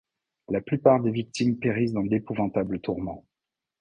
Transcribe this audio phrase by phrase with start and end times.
[0.49, 3.23] La plupart des victimes périssent dans d’épouvantables tourments.